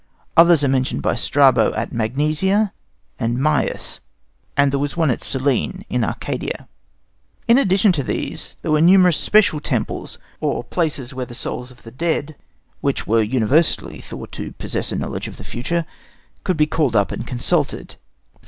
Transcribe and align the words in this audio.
Others 0.35 0.63
are 0.63 0.67
mentioned 0.67 1.03
by 1.03 1.13
Strabo 1.13 1.71
at 1.75 1.93
Magnesia 1.93 2.73
and 3.19 3.37
Myus, 3.37 3.99
and 4.57 4.71
there 4.71 4.79
was 4.79 4.97
one 4.97 5.11
at 5.11 5.21
Cyllene, 5.21 5.85
in 5.91 6.03
Arcadia. 6.03 6.67
In 7.47 7.59
addition 7.59 7.91
to 7.91 8.03
these 8.03 8.57
there 8.63 8.71
were 8.71 8.81
numerous 8.81 9.17
special 9.17 9.59
temples 9.59 10.17
or 10.39 10.63
places 10.63 11.13
where 11.13 11.27
the 11.27 11.35
souls 11.35 11.69
of 11.69 11.83
the 11.83 11.91
dead, 11.91 12.35
which 12.79 13.05
were 13.05 13.21
universally 13.21 13.99
thought 14.01 14.31
to 14.31 14.53
possess 14.53 14.91
a 14.91 14.95
knowledge 14.95 15.27
of 15.27 15.37
the 15.37 15.43
future, 15.43 15.85
could 16.43 16.57
be 16.57 16.65
called 16.65 16.95
up 16.95 17.11
and 17.11 17.27
consulted 17.27 17.95
e. 17.95 18.03